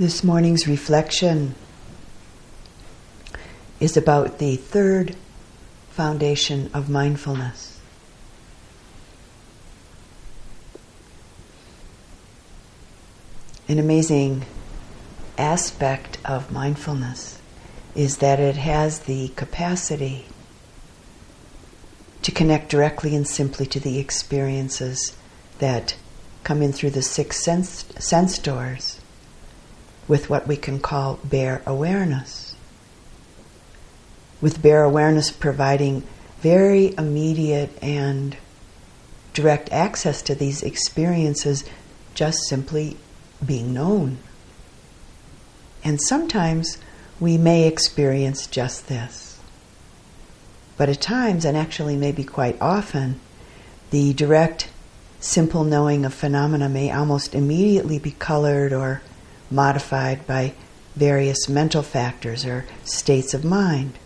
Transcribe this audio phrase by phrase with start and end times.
[0.00, 1.54] This morning's reflection
[3.80, 5.14] is about the third
[5.90, 7.78] foundation of mindfulness.
[13.68, 14.46] An amazing
[15.36, 17.38] aspect of mindfulness
[17.94, 20.24] is that it has the capacity
[22.22, 25.14] to connect directly and simply to the experiences
[25.58, 25.94] that
[26.42, 28.89] come in through the six sense, sense doors
[30.10, 32.56] with what we can call bare awareness.
[34.40, 36.02] With bare awareness providing
[36.40, 38.36] very immediate and
[39.34, 41.62] direct access to these experiences
[42.12, 42.96] just simply
[43.46, 44.18] being known.
[45.84, 46.76] And sometimes
[47.20, 49.38] we may experience just this.
[50.76, 53.20] But at times, and actually maybe quite often,
[53.90, 54.70] the direct,
[55.20, 59.02] simple knowing of phenomena may almost immediately be colored or
[59.50, 60.54] modified by
[60.96, 63.98] various mental factors or states of mind.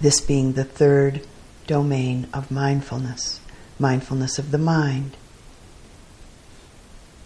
[0.00, 1.26] This being the third
[1.66, 3.40] domain of mindfulness,
[3.78, 5.16] mindfulness of the mind.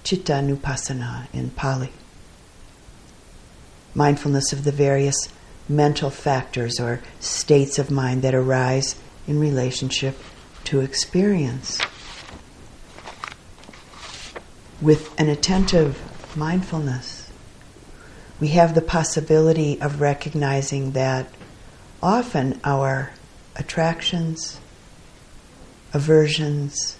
[0.04, 1.90] Cittanupassana in Pali.
[3.94, 5.16] Mindfulness of the various
[5.68, 8.94] mental factors or states of mind that arise
[9.26, 10.16] in relationship
[10.64, 11.80] to experience
[14.80, 16.00] with an attentive
[16.36, 17.30] mindfulness,
[18.38, 21.26] we have the possibility of recognizing that
[22.02, 23.10] often our
[23.56, 24.60] attractions,
[25.94, 26.98] aversions,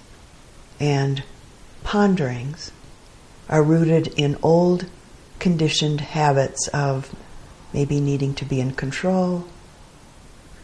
[0.80, 1.22] and
[1.82, 2.72] ponderings
[3.48, 4.86] are rooted in old
[5.38, 7.14] conditioned habits of
[7.72, 9.46] maybe needing to be in control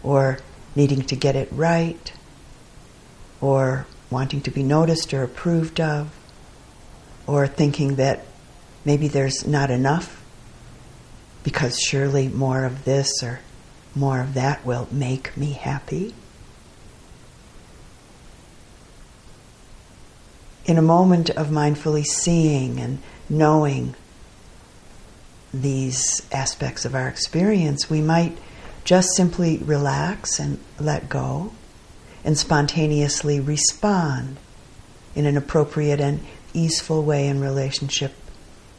[0.02, 0.38] or
[0.74, 2.12] needing to get it right
[3.40, 6.10] or wanting to be noticed or approved of
[7.26, 8.24] or thinking that
[8.84, 10.22] maybe there's not enough
[11.44, 13.40] because surely more of this or
[13.94, 16.14] more of that will make me happy.
[20.64, 23.94] In a moment of mindfully seeing and knowing
[25.52, 28.38] these aspects of our experience, we might
[28.84, 31.52] just simply relax and let go
[32.24, 34.36] and spontaneously respond
[35.14, 36.20] in an appropriate and
[36.52, 38.12] easeful way in relationship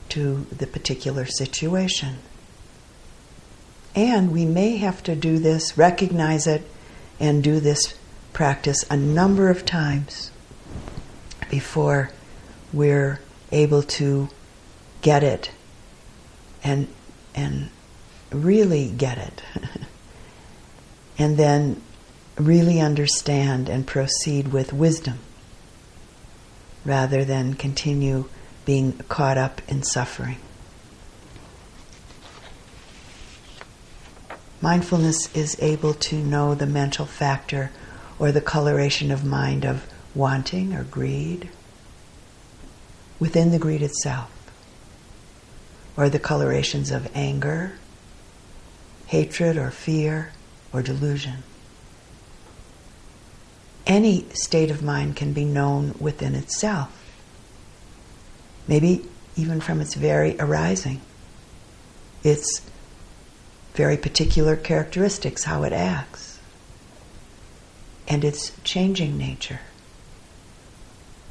[0.10, 2.18] to the particular situation.
[3.96, 6.64] And we may have to do this, recognize it,
[7.20, 7.98] and do this
[8.34, 10.32] practice a number of times
[11.50, 12.10] before
[12.72, 13.20] we're
[13.52, 14.28] able to
[15.02, 15.52] get it
[16.64, 16.88] and
[17.36, 17.70] and
[18.32, 19.44] really get it
[21.20, 21.80] and then
[22.38, 25.20] really understand and proceed with wisdom
[26.86, 28.26] rather than continue
[28.66, 30.38] being caught up in suffering.
[34.62, 37.72] Mindfulness is able to know the mental factor
[38.18, 39.86] or the coloration of mind of
[40.16, 41.50] wanting or greed
[43.20, 44.32] within the greed itself,
[45.96, 47.74] or the colorations of anger,
[49.08, 50.32] hatred, or fear,
[50.72, 51.44] or delusion
[53.86, 56.90] any state of mind can be known within itself.
[58.68, 59.06] Maybe
[59.36, 61.02] even from its very arising,
[62.24, 62.62] its
[63.74, 66.40] very particular characteristics, how it acts,
[68.08, 69.62] and its changing nature,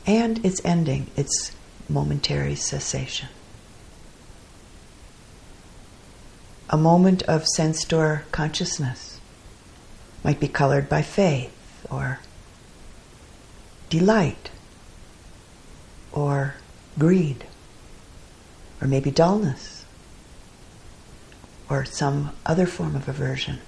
[0.07, 1.53] and its ending, its
[1.89, 3.29] momentary cessation.
[6.69, 9.21] A moment of sense door consciousness
[10.25, 11.53] might be colored by faith
[11.91, 12.21] or
[13.93, 14.51] delight
[16.13, 16.55] or
[16.99, 17.45] greed
[18.81, 19.85] or maybe dullness
[21.69, 23.59] or some other form of aversion.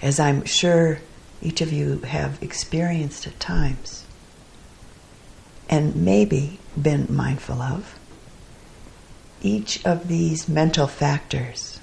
[0.00, 1.00] As I'm sure
[1.42, 4.04] each of you have experienced at times
[5.68, 7.98] and maybe been mindful of,
[9.42, 11.80] each of these mental factors,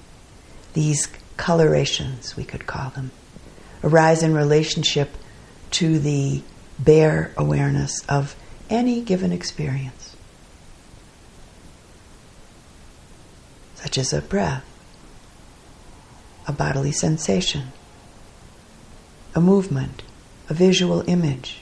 [0.73, 3.11] these colorations, we could call them,
[3.83, 5.09] arise in relationship
[5.71, 6.41] to the
[6.79, 8.35] bare awareness of
[8.69, 10.15] any given experience,
[13.75, 14.65] such as a breath,
[16.47, 17.71] a bodily sensation,
[19.35, 20.03] a movement,
[20.49, 21.59] a visual image,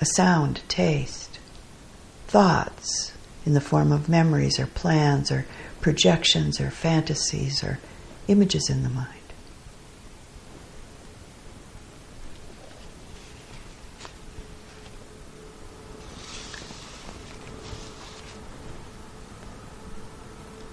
[0.00, 1.38] a sound, taste,
[2.26, 3.12] thoughts
[3.44, 5.46] in the form of memories or plans or
[5.80, 7.78] projections or fantasies or
[8.28, 9.19] images in the mind.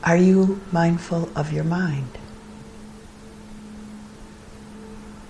[0.08, 2.18] Are you mindful of your mind?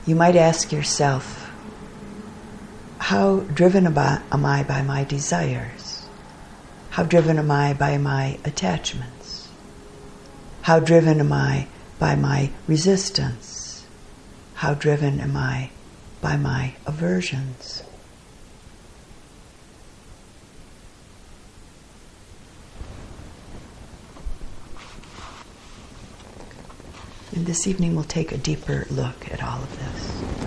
[0.06, 1.50] You might ask yourself,
[3.00, 6.06] how driven am I by my desires?
[6.92, 9.50] How driven am I by my attachments?
[10.62, 11.66] How driven am I
[11.98, 13.84] by my resistance?
[14.54, 15.72] How driven am I
[16.22, 17.82] by my aversions?
[27.38, 30.47] And this evening we'll take a deeper look at all of this.